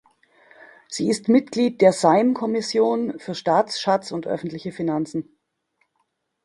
[0.89, 5.37] Sie ist Mitglied der Sejm-Kommission für Staatsschatz und öffentliche Finanzen.